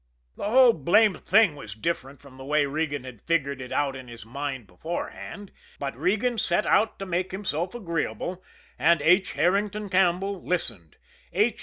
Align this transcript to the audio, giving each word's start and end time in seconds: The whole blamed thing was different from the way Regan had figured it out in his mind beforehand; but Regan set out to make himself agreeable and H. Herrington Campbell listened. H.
The 0.35 0.49
whole 0.49 0.73
blamed 0.73 1.19
thing 1.19 1.55
was 1.55 1.75
different 1.75 2.21
from 2.23 2.37
the 2.39 2.43
way 2.43 2.65
Regan 2.65 3.03
had 3.03 3.21
figured 3.21 3.61
it 3.61 3.71
out 3.71 3.95
in 3.95 4.07
his 4.07 4.25
mind 4.25 4.65
beforehand; 4.65 5.51
but 5.77 5.95
Regan 5.95 6.39
set 6.39 6.65
out 6.65 6.97
to 6.97 7.05
make 7.05 7.31
himself 7.31 7.75
agreeable 7.75 8.43
and 8.79 8.99
H. 9.03 9.33
Herrington 9.33 9.89
Campbell 9.89 10.43
listened. 10.43 10.97
H. 11.31 11.59